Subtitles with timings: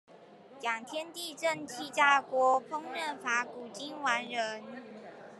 [0.61, 4.63] 養天地正氣炸鍋，烹飪法古今完人